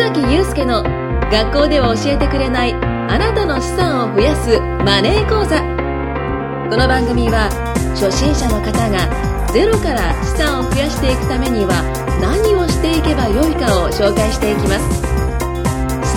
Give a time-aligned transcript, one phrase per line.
[0.00, 0.82] 崎祐介の
[1.30, 5.60] 学校では教えてくれないあなたの資産を増やすマネー講座。
[6.70, 7.52] この番組は
[7.92, 8.96] 初心者の方が
[9.52, 11.84] ゼロから資産を増やしていくためには
[12.16, 15.04] 何をしていけばよいかを紹介していきます。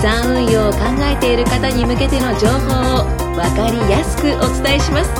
[0.00, 3.04] 産運用を考えている方に向けての情報を
[3.36, 5.10] 分かりやすくお伝えします。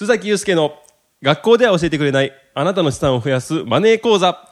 [0.00, 0.83] 須崎祐介の
[1.24, 4.46] 学校では教えてくれないあなたの資産を増やすマネー講座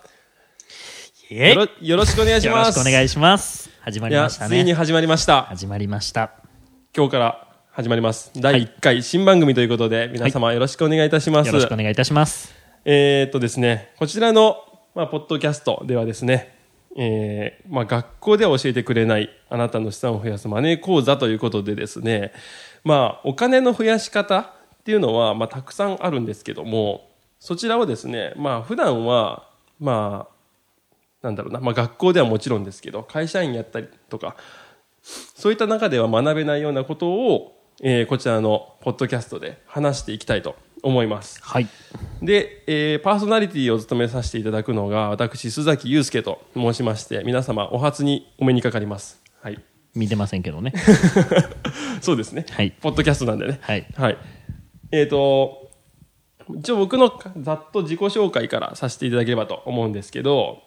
[1.31, 3.69] えよろよろしくお願いしよろますしくお願いします。
[3.83, 4.73] 始まりましたついにね。
[4.73, 6.31] 始まりました始まりました。
[6.97, 12.55] 今日から始まります第1回新番組ということで皆様よろしくお願いいたします、よろしくお願いいたします。
[12.87, 14.57] えーっとですねこちらの、
[14.95, 16.57] まあ、ポッドキャストではですね
[16.97, 22.33] えーまあ、学校では教えてくれないあなたの資産を増やすマネー講座ということでですね、
[22.83, 34.37] まあ、お金の増やし方っていうのは、まあ、たくさんあるんですけどもそちらをですね、まあ、普段は、まあ、なんだろうな、まあ、学校ではもちろんですけど会社員やったりとか
[35.03, 41.41] そういった中では学べないようなことを、えーこちらのポッドキャストで話していきたいと思います。
[41.43, 41.67] はい。
[42.21, 49.21] で、えーパーソナリティを務めさせていただくのが私須崎祐介と申しまして皆様お初にお目にかかります。
[49.41, 49.61] はい、
[49.95, 50.73] 見てませんけどね。
[52.01, 52.47] そうですね。
[52.51, 53.59] はいポッドキャストなんでね。
[53.63, 53.87] はい。
[53.97, 54.19] はい。
[54.93, 55.71] えっ、と
[56.57, 60.63] 一応僕のざっと自己紹介からさせていただければと思うんですけど、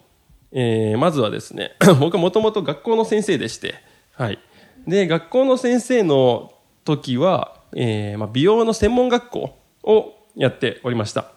[0.52, 3.76] えーまずはですね 僕はもともと学校の先生でして、
[4.12, 4.38] はい。
[4.86, 6.52] で学校の先生の
[6.84, 11.32] 時は、えーまあ、美容の専門学校をやっておりました。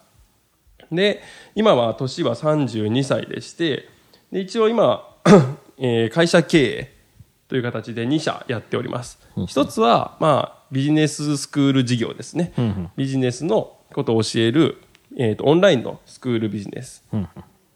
[0.91, 1.21] で
[1.55, 3.87] 今は年は32歳でして
[4.31, 5.07] で一応今、
[5.77, 6.99] えー会社経営
[7.47, 12.53] という形で2社やっております一つは、まあ、ビジネススクール事業ですね。
[12.95, 14.81] ビジネスのことを教える、
[15.17, 17.03] えー、とオンラインのスクールビジネス。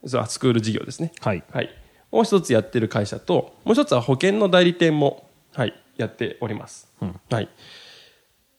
[0.06, 1.12] そうスクール事業ですね。
[1.22, 1.44] はい。
[1.52, 1.70] はい、
[2.12, 6.88] もう一つやってる会社ともう一つは保険の代理店も、はい、やっております、
[7.30, 7.50] はい、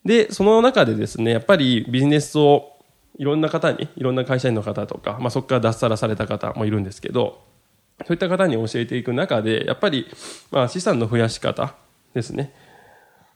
[0.05, 2.73] でその中でですねやっぱりビジネスを
[3.17, 7.44] いろんな方にいろんな会社員の方とか、まあ、そこから脱サラされた方もいるんですけど
[8.00, 10.06] そういった方に教えていく中でやっぱり、
[10.50, 11.77] まあ、資産の増やし方
[12.12, 12.53] ですね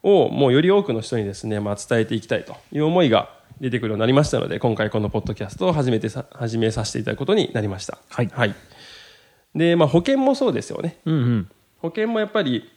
[0.03, 7.99] をもうより多くの人にですね、まあ、伝えていきたいという思いが出てくるようになりましたので今回このポッドキャストを始めてさ始めさせていただくことになりました。
[8.09, 8.55] はいはい
[9.55, 10.99] で、まあ、保険もそうですよね。
[11.05, 11.51] うんうん。
[11.79, 12.71] 保険もやっぱり、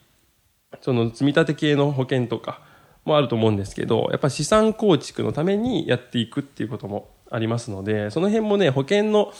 [0.81, 2.62] その積み立て系の保険とか
[3.04, 9.31] もあると思うんですけど、やっぱり資産構築のためにやっていくっていうこともありますので、その辺もね、保険の、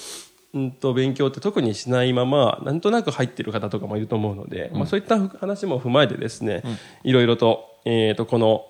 [0.54, 6.64] うんと勉強って特にしないまま、なんとなく入ってる方とかもいると思うので、まあそういった話も踏まえてですね、
[7.04, 8.66] いろいろと、えっ、と、この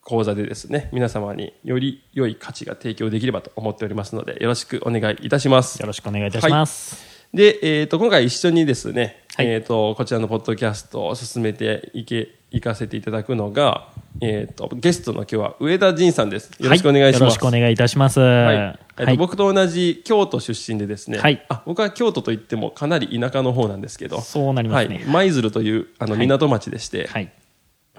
[0.00, 5.80] 講座でですね、皆様により良い価値が提供できればと思っておりますので、よろしくお願いいたします。
[5.80, 7.16] よろしくお願いいたします。
[7.34, 13.88] で、えー、と今回一緒にですね、はいえー、とこちらのポッドキャストを進めていけいかせていただくのが、
[14.20, 16.50] えー、とゲストの今日は上田仁さんです。
[16.58, 18.20] よろしくお願いします、はよろしくお願いいたします。
[18.20, 18.56] はい。
[18.56, 21.44] はえーと僕と同じ京都出身でですね、はい。
[21.48, 24.20] あ僕は京都といってもかなり田舎の方なんですけど。
[24.20, 24.96] そうなりますね。
[24.96, 27.32] はい、舞鶴というあのはい港町でして、はい。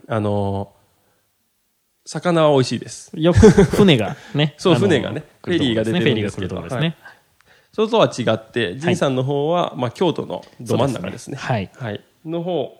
[0.07, 0.77] あのー
[2.09, 3.11] 魚は美味しいです。
[3.16, 4.56] よく船がね。
[4.59, 6.95] そう船がねフェリーが出てるんフェリーが来ですけどるところですね。
[7.73, 11.38] それとは違って仁さんの方は、まあ、京都のど真ん中ですね。
[11.38, 11.69] はい。
[11.75, 12.75] はい、の方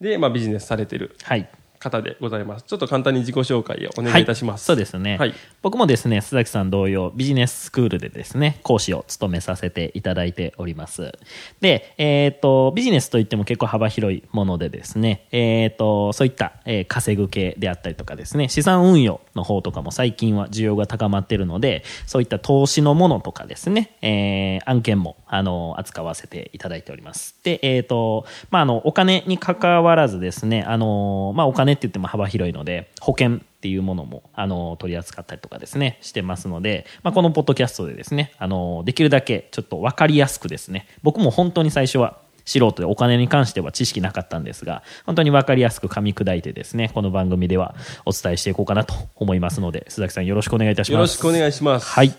[0.00, 1.16] で、まあ、ビジネスされてる。
[1.22, 1.48] はい。
[1.84, 2.64] 方でございます。
[2.66, 4.24] ちょっと簡単に自己紹介をお願いい。
[4.24, 4.64] たします。
[4.64, 5.34] そうですね、はい。
[5.62, 11.12] 僕もですね須崎さん同様ビジネススクールでですね講師を務めさせていただいております。
[11.60, 27.36] で、えっとビジネスといっても結構幅広いものでですね、えっとそういった、えー稼ぐ系であったりとかですね資産運用の方とかも最近は需要が高まっているのでそういった投資のものとかですね、えー案件もあの扱わせていただいております。
[27.42, 47.74] でえっ、とまああのお金に関わらずですねあのまあお金って言っても幅広いので保険っていうものもあの取り扱ったりとかですねしてますので、まあ、このポッドキャストでですねあのできるだけちょっと分かりやすくですね僕も本当に最初は素人でお金に関しては知識なかったんですが本当に分かりやすく噛み砕いてですねこの番組では
[48.04, 50.92] お伝えしていこうかなと思いますので須崎さんよろしくお願いいたします。
[50.92, 51.86] よろしくお願いします。
[51.86, 52.14] はい。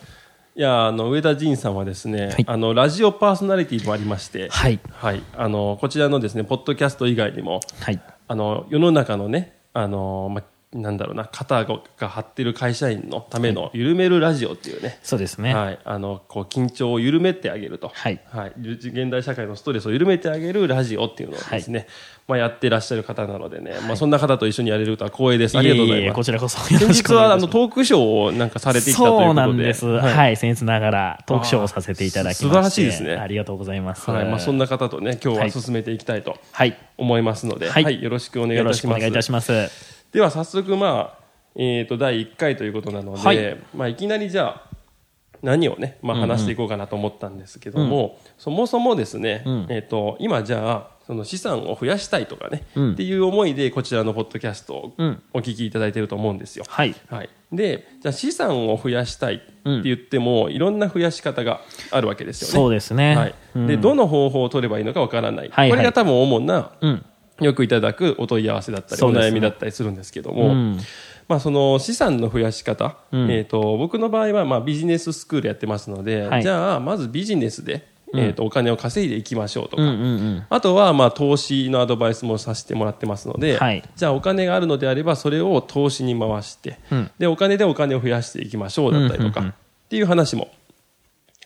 [0.57, 2.45] いや、あの、上田仁さんはですね、はい。
[2.47, 4.79] あの、ラジオパーソナリティもありまして、はい。
[4.89, 5.21] はい。
[5.35, 10.41] あの、こちらのですね、ポッドキャスト以外にも、はいあの、世の中のね、あの、ま、
[10.75, 11.79] なんだろうな、肩が
[12.09, 15.53] 張ってる会社員のための緩めるラジオっていうね、そうですね。
[15.53, 17.91] はい、あの、こう、緊張を緩めてあげると。
[17.93, 18.19] はい
[18.57, 21.87] 現代社会のストレスを緩めてあげるラジオっていうのをですね、
[22.27, 25.57] まあ、やってらっしゃる方なのでね、まあ、そんな方と一緒にやれるとは光栄です。
[25.57, 26.07] ありがとうございます。
[26.07, 27.47] ええこちらこそ先日は、あの。
[27.47, 29.27] トークショーをなんかされてきたということで。
[29.27, 29.85] そうなんです。
[29.85, 32.43] ははいい、僭越ながらトークショーをさせていただきまして。
[32.43, 34.09] 素晴らしいですねありがとうございます。
[34.09, 34.25] はい。
[34.25, 36.77] まあ、そんな方とね、今日ははい進めていきたいとはい。
[36.97, 38.01] 思いますので、はいはい。
[38.01, 38.87] よろしくお願いいよたします。
[38.87, 39.94] ろしくお願いいたします。
[40.15, 41.23] では、早速、まあ、
[41.57, 44.75] えっ、と、第1回ということなので、はいまあ、いきなりじゃあ、
[45.43, 56.63] 何をね、まあ、話していこうかなと思ったんですけども、そもそもですね、んえっ、と、今じゃあ、その資産を増やしたいとかね、うんっていう思いで、こちらのポッドキャストをうんお聞きいただいていると思うんですよ。
[56.69, 56.95] はい。
[57.09, 57.29] はい。
[57.51, 61.59] で、じゃあ資産を増やしたいって言っても、いろんな増やし方が
[61.91, 62.53] あるわけですよね。
[62.53, 63.15] そうですね。
[63.17, 63.35] はい。
[63.55, 65.49] うんで、どの方法を取ればいいのかわからない。
[65.49, 67.05] はいはいこれが多分主な、うん。
[67.39, 70.79] よくいただくお問い合わせだったり、お悩みだったりするんですけども、うん
[71.27, 80.05] まあ、その資産の増やし方、うんえー、と僕の場合はまあビジネススクールやってますので、はいじゃあまずビジネスで、えー、とお金を稼いでいきましょうとか、うんうんう
[80.35, 80.45] ん。
[80.49, 90.49] あとはまあ投資のアドバイスもさせてもらってますので、はいじゃあお金があるのであればそれを投資に回して、うんでお金でお金を増やしていきましょうだったりとか、うんうんうんっていう話も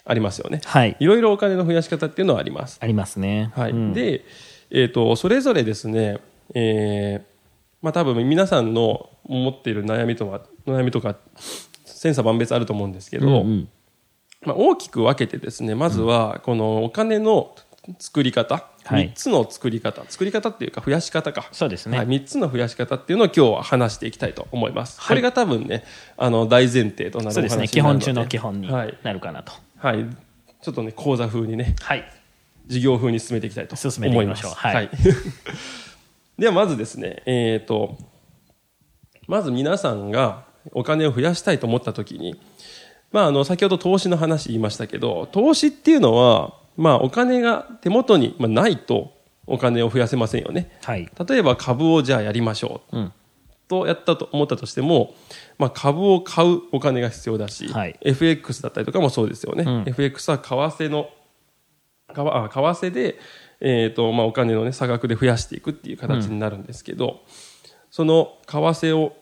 [0.05, 0.61] ありますよね。
[0.65, 0.95] はい。
[0.99, 2.79] いろいろお金の増やし方っていうのはあります。
[2.81, 3.51] ありますね。
[3.53, 4.23] はいうんで、
[4.71, 6.19] えー、とそれぞれですね、
[6.53, 7.29] えー
[7.81, 11.15] まあ、多分皆さんの持っている悩みとは悩みとか
[11.85, 13.69] 千差万別あると思うんですけど、うんうん。
[14.41, 17.55] まあ、大きく分けてですねまずはこのお金の
[17.97, 19.09] 作り方、はい。
[19.09, 21.47] 3つの作り方作り方っていうか増やし方か。
[21.51, 21.97] そうですね。
[21.97, 25.07] はい、3つの増やし方っていうのを今日は話していきたいと思います、はい。
[25.07, 25.83] これが多分ね
[26.17, 27.57] あの大前提となるお話そうですね。
[27.57, 29.53] になるので基本中の基本にはい、なるかなと。
[29.77, 30.05] はい、
[30.61, 31.75] ちょっとね講座風にね。
[31.81, 32.18] はい。
[32.69, 34.51] 事業風に進めていきたいと進めていきましょう。
[34.51, 34.89] 思はい。
[34.91, 35.97] ます
[36.37, 37.97] ではまずですね、えー、と
[39.27, 42.39] まず皆さんがお金を増やしたいと思った時に、
[43.11, 49.13] まあ、あの先ほど投資の話言いましたけど投資っていうのは、まあ、お金が手元にまあないと
[49.47, 50.77] お金を増やせませんよね。
[50.83, 51.09] はい。
[51.27, 52.97] 例えば株をじゃあやりましょう。
[52.97, 53.13] うん。
[53.67, 55.15] とやったと思ったとしても、
[55.57, 57.97] まあ、株を買うお金が必要だし、はい。
[58.01, 59.83] FX だったりとかもそうですよね、うん。
[59.87, 61.09] FX は為替の
[62.13, 63.19] 為あ為替で、
[63.61, 67.21] えーとまあ、お金の、ね、差額で増やしていくっていう形になるんですけど、
[67.91, 69.15] その為替を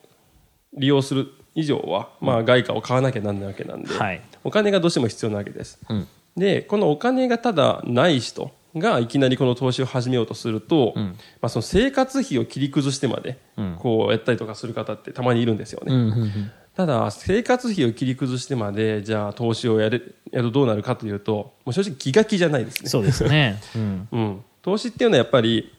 [0.74, 5.78] 利用する以上は、まあ、外貨を買わなきゃなんないわけなんで、はいお金がどうしても必要なわけです。
[5.88, 6.06] うん。
[6.36, 11.00] でこのお金がただない人がいきなりこの投資を始めようとすると、ん。
[11.00, 13.76] まあ、その生活費を切り崩してまでうん。
[13.78, 16.50] こうやったりとかする方ってたまにいるんですよね、うんうんうん。
[16.74, 22.88] ただ生活費を切り崩してまでじゃあ投資をやるやるとどうなるかというともう正直気が気じゃないですね。
[22.88, 23.60] そうですね。
[23.74, 24.08] うん。
[24.12, 25.72] うん、投資っていうのはやっぱり、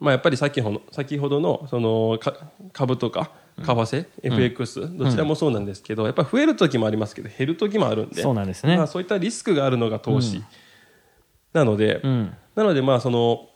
[0.00, 2.34] まあ、やっぱり先ほど先ほどのそのか
[2.72, 8.76] 株とか為替、FX どちらもそうなんですけど、やっぱり増える時もありますけど減る時もあるんでそうなんですね。
[8.76, 10.42] まあ、そういったリスクがあるのが投資、
[11.52, 12.36] なので、うん。
[12.54, 13.48] なのでまあその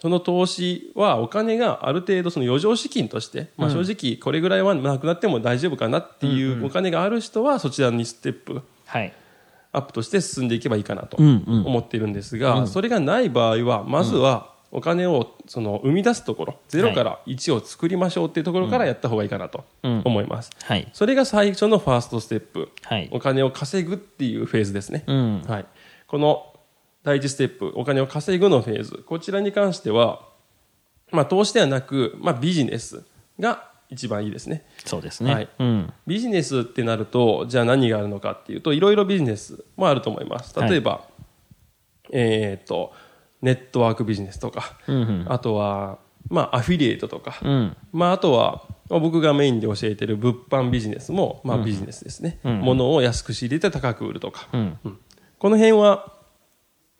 [0.00, 9.12] その投資はお金がある程度その余剰資金として、まあ、正直これぐらいはなくなっても大丈夫かなっていうお金がある人はそちらにステップはい。
[9.70, 20.02] アップとして進んでいけばいいかなと思っているんですが、それがない場合はまずはお金をその生み出すところ0から1を作りましょうっていうところからやった方がいいかなとうん。
[20.04, 20.88] 思います、はい。
[20.92, 23.08] それが最初のファーストステップ、はい。
[23.12, 25.42] お金を稼ぐっていうフェーズですね、うん。
[25.46, 25.66] はい、
[26.06, 26.51] この
[27.04, 30.28] 第一ステップお金を稼ぐのフェーズこちらに関しては、
[31.10, 33.04] まあ、投資ではなく、まあ、ビジネス
[33.38, 35.34] が一番いいですねそうですね。
[35.34, 35.92] はいうん。
[36.06, 41.04] ビジネスってなるとじゃあ何があるのかっていうといろいろビジネスもあると思います例えば、
[42.10, 42.92] えっ、と
[43.42, 45.26] ネットワークビジネスとか、うんうん。
[45.28, 45.98] あとは、
[46.30, 47.76] まあ、アフィリエイトとか、うん。
[47.92, 54.78] まあ、あとはまあ僕がメインで教えている物販ビジネスも、まあ、ビジネスですね、うん物を安く仕入れて高く売るとか、うん。
[55.38, 56.12] この辺は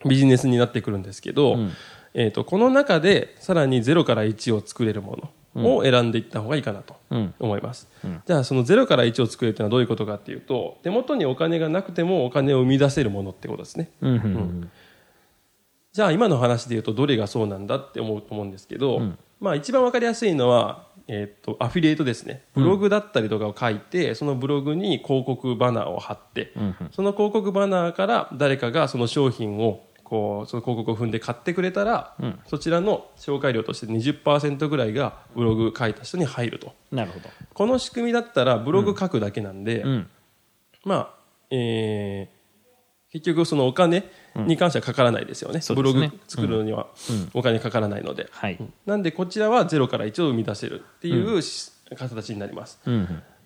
[0.07, 1.71] ビジネスになってくるんですけど、ん
[2.13, 5.17] えー、とこの中でさらに0から1を作れるも
[5.55, 7.33] のを選んでいった方がいいかなとうん。
[7.39, 7.87] 思います、
[8.25, 14.11] じゃあその0から1を作れるというのはどういうことかっていうと手元にお金がなくてもお金を生み出せるものってことですねうん。
[14.11, 14.71] うん。
[15.91, 19.01] じゃあ今の話で言うとどれがそうなんだって思うと思うんですけど、
[19.39, 26.75] まあ、一番わかりやすいのは、えー、とアフィリエイトですねブログだったりとかを書いて、そのブログに広告バナーを貼って、うん。
[26.91, 32.39] その広告バナーから誰かがその商品をこうその広告を踏んで買ってくれたら、ん。
[32.47, 36.73] そちらの紹介料として20%ぐらいがブログ書いた人に入ると。
[36.91, 37.29] なるほど。
[37.53, 40.09] この仕組みだったらブログ書くだけなんで、うん。
[40.83, 41.09] まあ
[41.49, 42.43] えー
[43.13, 46.87] 結局そのお金に関してはかからないですよね、ブログ作るのには
[47.35, 48.57] お金かからないので、はい。
[48.87, 52.79] なんでこちらは0から1を生み出せるっていうし、形になります。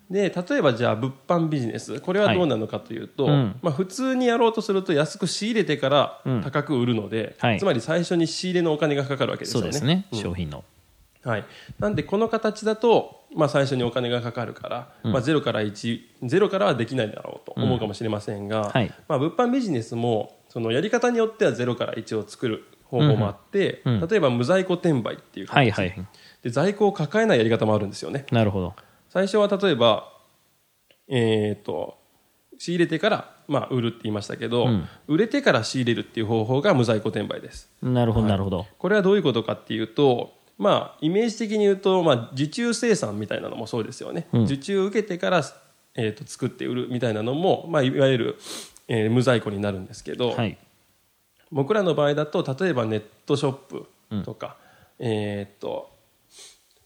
[0.10, 0.30] うんうん。
[0.30, 9.64] で例えばじゃあ物販ビジネスこれはどうなのかというと、はいうんまあ、普通にやろうとすると安く仕入れてからうん高く売るので、はいつまり最初に仕入れのお金がかかるわけですよね。
[9.64, 10.06] そうですね。
[10.12, 10.64] うん商品の。
[11.24, 11.46] はい、
[11.80, 26.08] なんでこの形だと、まあ、最初にお金がかかるから、まあ、0から1ゼロからはできないだろうと思うかもしれませんが、はいまあ、物販ビジネスもそのやり方によっては0から1を作る方法もあって、うんうん例えば無在庫転売っていう形、はいはい。
[26.44, 28.26] で在庫を抱えないやり方もあるんですよね。
[28.32, 28.74] なるほど。
[29.18, 30.14] 最初は例えば、
[31.08, 31.98] えー、と
[32.60, 37.68] 仕入れてから、まあ、売るって言いましたけど、うん売れてから仕入れるっていう方法が無在庫転売です。
[37.82, 38.68] なるほど、なるほど。
[38.78, 45.44] これはどういうことかっていうと、まあ、イメージ的に言うと、まあ、受注生産みたいなのもそうですよね、うん受注を受けてから、
[45.96, 48.38] えー、と作って売るみたいなのも、まあ、いわゆる、
[48.88, 50.56] えー無在庫になるんですけど、はい。
[51.52, 53.88] 僕らの場合だと例えばネットショップ
[54.24, 54.58] とか、
[55.00, 55.90] えーっと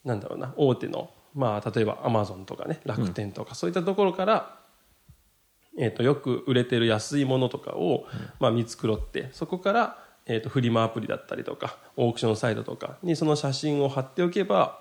[0.05, 4.59] なんだろうな大手の、まあ、例えばアマゾンとかね楽天とか、そういったところから、
[5.77, 8.05] えーっとよく売れてる安いものとかを、
[8.39, 14.79] まあ、見繕ってそこから、えーっとフリマアプリだったりとかオークションサイトとかにその写真を貼っておけば、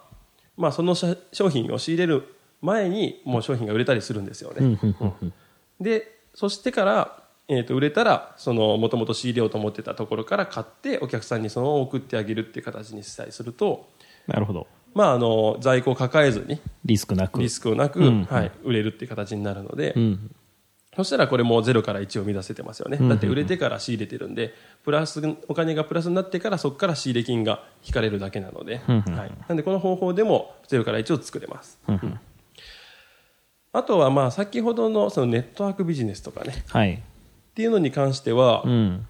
[0.57, 4.79] まあ、その写商品を仕入れる前にもう商品が売れたりするんですよね。
[5.81, 13.89] でそしてから、えー、と売れたらそのもともと仕入れようと思ってたところから買ってお客さんにそのまま送ってあげるっていう形にしたりすると、
[14.27, 14.67] なるほど。
[14.95, 17.41] まあ、あの在庫を抱えずにリスクなく。
[17.41, 20.31] リスクをなく、うんはい、売れるっていう形になるので、うん。
[20.97, 24.53] そしたらこれもう0から1を生み出せてますよね、うんだって売れてから仕入れてるんで
[24.85, 31.79] プラスお金がプラスになってからそこから仕入れ金が引かれるだけなので、はい、なんでこの方法でも0から1を作れます。
[33.73, 37.01] あとはまあ先ほどのそのネットワークビジネスとかねはい。
[37.51, 39.07] っていうのに関しては、うん。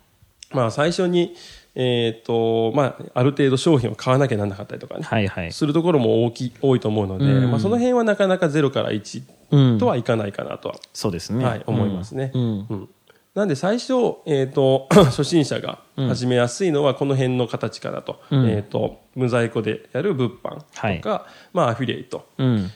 [0.53, 1.35] まあ、最初に、
[1.75, 5.53] えーとまあ、ある程度商品を買わなきゃならなかったりとかね、はいはい。
[5.53, 9.23] するところも大きい多いと思うので、うんまあ、その辺はなかなか0から1
[9.53, 11.45] うんとはいかないかなとは、そうですね。
[11.45, 12.33] はい、思いますね。
[12.35, 12.43] うん。
[12.43, 12.89] うん
[13.33, 13.93] なんで最初、
[14.27, 21.23] えー、と 初心者が始めやすいのはこの辺の形かなと,、うんえー、と無在庫でやる物販とか、はい
[21.53, 22.71] まあ、アフィリエイトうん。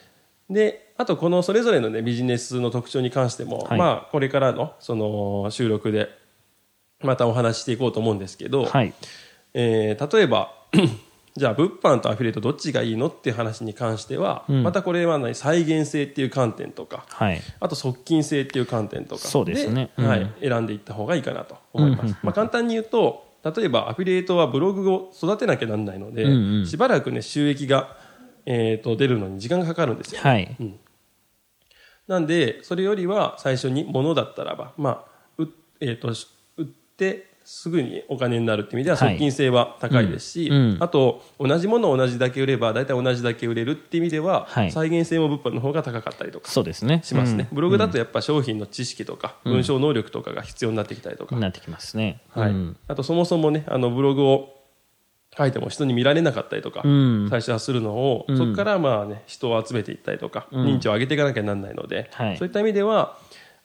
[0.49, 6.07] であとこのそれぞれの、ね、ビジネスの特徴に関しても、はいまあ、これからのその収録で
[7.01, 8.93] またお話ししていこうと思うんですけど、はい。
[9.53, 10.53] えー例えば
[11.37, 14.63] じゃあ物販とアフィリエイトどっちがいいのっていう話に関しては、うん。
[14.63, 17.41] またこれは、ね、再現性っていう観点とかはい。
[17.59, 19.91] あと側近性っていう観点とかそうですね。
[19.97, 22.17] うんはい、選んでいった方がいいかなと思います、うんうんうん。
[22.23, 26.65] まあ、簡単に言うと例えばアフィリエイトはブログを育てなきゃなんないので、うんうん。
[26.65, 27.97] しばらく、ね、収益が、
[28.45, 30.55] えー、と出るのに時間がかかるんですよ、はい。
[32.07, 35.05] なんでそれよりは最初に物だったらば、ま
[35.37, 35.49] あう
[35.81, 36.13] えー、と
[36.95, 39.09] ってすぐにお金になるっていう意味でははい。
[39.09, 40.55] 側近性は高いですし、うん。
[40.55, 40.77] うん。
[40.79, 44.71] あと同じものを同じだけ売れば大体同じだけ売れるっていう意味では、はい。
[44.71, 47.01] 再現性も物販の方が高かったりとかそうですね。
[47.03, 47.55] しますね、うん。
[47.55, 52.21] ブログだとやっぱ商品の知識とか文章能力とかが必要になってきたりとか、なってきますね。
[52.31, 52.49] はい。
[52.49, 52.77] うん。
[52.87, 54.55] あとそもそもねあのブログを
[55.37, 57.27] 書いても人に見られなかったりとか、うん。
[57.29, 58.37] 最初はするのを、うん。
[58.37, 60.65] そこからまあ、ね、人を集めていったりとか、うん。
[60.65, 62.37] 認知を上げていかなきゃなんないので、はい。
[62.37, 63.17] そういった意味では、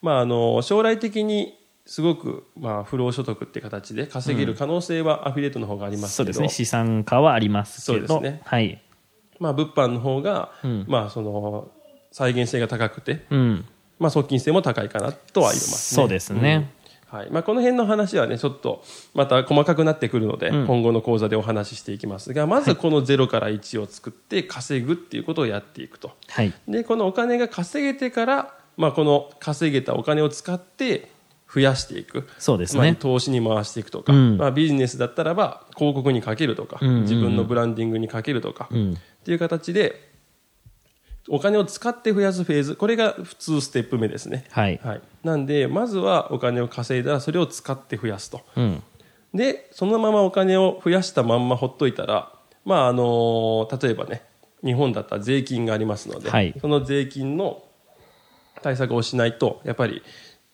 [0.03, 6.65] まあ、あの将来的にすごく、まあ、不労所得っていう形で稼げる可能性はアフィリエイトの方がありますけど、そうですね。
[6.65, 8.07] 資産化はありますけど。
[8.07, 8.83] そうですねはい。
[9.39, 11.71] まあ、物販の方が、うんまあ、その
[12.13, 13.65] 再現性が高くて、うん。
[13.99, 16.03] まあ、側近性も高いかなとは言えますね。
[16.03, 18.85] そうですねうんはいまあ、この辺の話はねちょっと
[19.15, 26.55] また細かくなってくるので、うん今後の講座でお話ししていきますがまずこの0から1を作って稼ぐっていうことをやっていくとはい。
[26.69, 31.11] でこのお金が稼げてから、まあ、この稼げたお金を使って
[31.53, 32.29] 増やしていく。
[32.39, 32.95] そうですね。
[32.95, 34.39] 投資に回していくとか、うん。
[34.39, 36.89] まあ、ビジネスだったらば広告にかけるとか、うん。
[36.89, 38.93] うんうん自分のブランディングにかけるとか、うん。
[38.93, 40.11] っていう形で
[41.29, 42.77] お金を使って増やすフェーズ。
[42.77, 44.81] これが普通ステップ目ですね、はい。
[44.83, 48.43] はい、なんでまずはお金を稼いだらそれを使って増やすと。
[48.57, 48.83] うん。
[49.35, 52.33] でそのままお金を増やしたまんまほっといたら、
[52.65, 54.23] まああの例えばね
[54.65, 56.55] 日本だったら税金がありますので、はい。
[56.61, 57.65] その税金の
[58.63, 60.03] 対策をしないとやっぱり、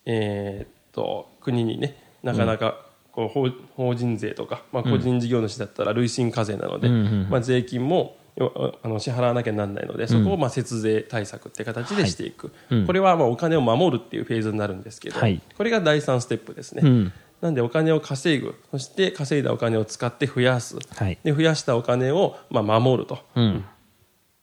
[0.04, 2.80] えーっと国にねなかなか
[3.12, 12.86] こう法法人税とか、まあ、個人事業主だったら累進課税なので、まあ、税金もよあの支払わなきゃなんないのでそこをまあ節税対策って形でしていく、うん。
[12.86, 15.40] これはまあお金を守るっていうフェーズになるんですけど、はい。
[15.56, 16.82] これが第3ステップですね。
[16.84, 17.12] うん。
[17.40, 18.54] なんでお金を稼ぐ。
[18.70, 20.78] そして稼いだお金を使って増やす。
[20.96, 21.18] はい。
[21.24, 23.20] で増やしたお金をまあ守ると。
[23.34, 23.64] うん。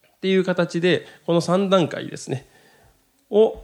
[0.07, 2.47] っていう形でこの3段階ですね。
[3.29, 3.63] を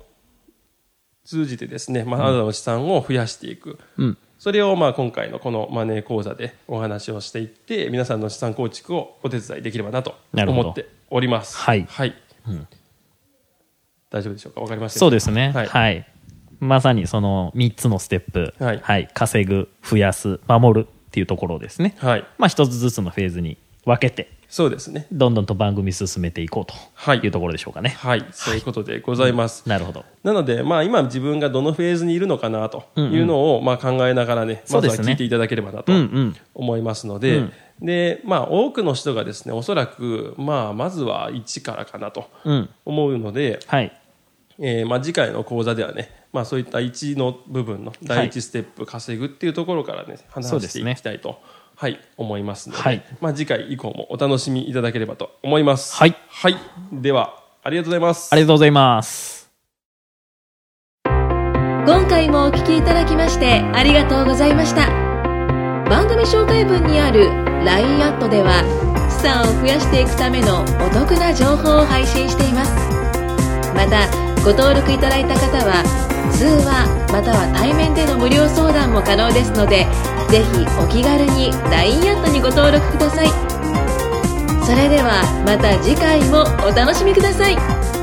[1.29, 4.17] 通じてですね、まあ、あなたの資産を増やしていくうん。
[4.39, 11.55] それをまあ今回のこのマネー講座でお話をしていって皆さんの資産構築をお手伝いできればなと思っております。
[11.57, 12.15] はいはい。
[14.09, 14.61] 大丈夫でしょうか？
[14.61, 15.51] わかりましたそうですね。
[15.53, 16.03] ははいい。
[16.59, 18.55] まさにその3つのステップ。
[18.57, 21.95] はい稼ぐ、増やす、守るっていうところですね。
[21.99, 25.05] はいまあ一つずつのフェーズに分けて、そうですね。
[25.11, 27.19] どんどんと番組進めていこうはい。
[27.19, 27.89] というところでしょうかね。
[27.99, 28.25] はい。
[28.31, 30.03] そういうことでございます、なるほど。
[30.23, 36.35] なので、まあ、今自分がどのフェーズにいるのかなというのを、まあ、考えながらね、まずは聞いていただければなとうんうん。
[36.55, 37.43] 思いますので、
[37.79, 42.69] で、まあ、多くの人がですね、おそらく、まあ、まずは1からかなとうん。
[42.85, 43.95] 思うので、はい。
[44.57, 51.39] えーまあ、次回の講座ではね、まあ、そういった1の部分の第1ステップ稼ぐっていうところからね、話していきたいと、
[51.79, 55.95] はい、思いますので、はいまあ、次回以降もお楽しみいただければと思います。
[55.95, 56.15] はい。
[56.27, 56.57] はい。
[56.91, 58.33] では、ありがとうございます。
[58.33, 59.49] ありがとうございます。
[61.05, 64.89] 今回もお聞きいただきましてありがとうございました
[65.89, 67.29] 番組紹介文にある
[67.63, 68.61] LINE アットでは
[69.09, 72.71] 資産を増やしていくためのお得な情報を配信しています
[73.73, 74.05] また
[74.43, 79.87] ご登録いただいた方は通話または対面での無料相談も可能ですので
[80.29, 83.27] ぜひお気軽に LINE アットにご登録ください。
[84.69, 87.98] それではまた次回もお楽しみください。